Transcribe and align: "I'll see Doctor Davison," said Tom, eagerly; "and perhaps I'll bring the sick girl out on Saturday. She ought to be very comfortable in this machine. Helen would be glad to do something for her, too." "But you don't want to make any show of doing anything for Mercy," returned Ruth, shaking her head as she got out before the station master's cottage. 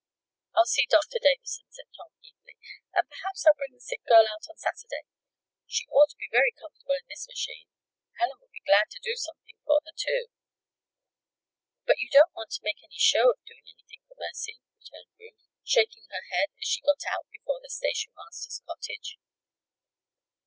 "I'll 0.55 0.65
see 0.65 0.87
Doctor 0.89 1.19
Davison," 1.21 1.69
said 1.69 1.85
Tom, 1.95 2.09
eagerly; 2.23 2.57
"and 2.91 3.07
perhaps 3.07 3.45
I'll 3.45 3.53
bring 3.53 3.73
the 3.75 3.79
sick 3.79 4.01
girl 4.07 4.25
out 4.25 4.49
on 4.49 4.57
Saturday. 4.57 5.05
She 5.67 5.85
ought 5.93 6.09
to 6.09 6.17
be 6.17 6.25
very 6.31 6.49
comfortable 6.57 6.97
in 6.97 7.05
this 7.07 7.27
machine. 7.29 7.69
Helen 8.17 8.39
would 8.41 8.49
be 8.49 8.65
glad 8.65 8.89
to 8.89 8.99
do 9.05 9.13
something 9.15 9.53
for 9.63 9.77
her, 9.85 9.93
too." 9.95 10.33
"But 11.85 11.99
you 11.99 12.09
don't 12.09 12.33
want 12.33 12.49
to 12.57 12.65
make 12.65 12.81
any 12.83 12.97
show 12.97 13.29
of 13.29 13.45
doing 13.45 13.69
anything 13.69 14.01
for 14.07 14.17
Mercy," 14.17 14.57
returned 14.81 15.13
Ruth, 15.19 15.45
shaking 15.63 16.07
her 16.09 16.25
head 16.33 16.49
as 16.59 16.65
she 16.67 16.81
got 16.81 17.05
out 17.05 17.29
before 17.29 17.61
the 17.61 17.69
station 17.69 18.11
master's 18.17 18.57
cottage. 18.65 19.19